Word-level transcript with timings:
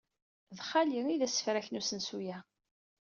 D 0.57 0.59
xali 0.69 1.01
ay 1.07 1.17
d 1.21 1.23
asefrak 1.27 1.67
n 1.69 1.79
usensu-a. 1.79 2.37